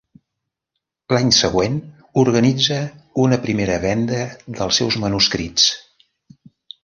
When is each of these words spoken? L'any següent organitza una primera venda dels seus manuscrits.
L'any 1.15 1.33
següent 1.39 1.75
organitza 2.21 2.79
una 3.25 3.39
primera 3.45 3.77
venda 3.85 4.23
dels 4.57 4.81
seus 4.83 4.97
manuscrits. 5.05 5.67